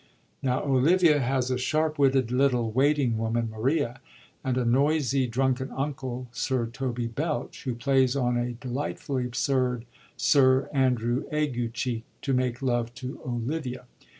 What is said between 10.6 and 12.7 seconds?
Andrew Aguecheek to make